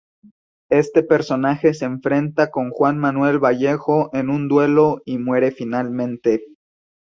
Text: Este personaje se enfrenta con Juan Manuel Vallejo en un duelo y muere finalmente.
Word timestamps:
Este 0.71 1.03
personaje 1.03 1.75
se 1.75 1.85
enfrenta 1.85 2.49
con 2.49 2.71
Juan 2.71 2.97
Manuel 2.97 3.37
Vallejo 3.37 4.09
en 4.13 4.31
un 4.31 4.47
duelo 4.47 5.03
y 5.05 5.19
muere 5.19 5.51
finalmente. 5.51 6.43